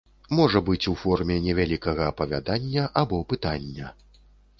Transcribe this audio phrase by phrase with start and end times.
[0.37, 3.93] Можа быць у форме невялікага апавядання або пытання.